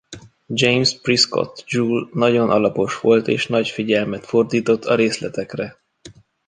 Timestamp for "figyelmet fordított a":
3.69-4.95